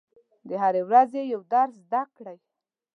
د 0.47 0.49
هرې 0.63 0.81
ورځې 0.89 1.21
یو 1.33 1.41
درس 1.53 1.73
زده 1.85 2.03
کړئ. 2.15 2.37